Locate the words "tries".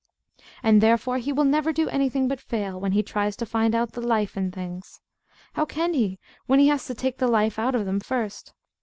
3.03-3.35